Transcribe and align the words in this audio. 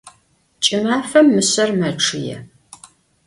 Ç'ımafem 0.63 1.27
mışser 1.35 1.69
meççıê. 1.79 2.37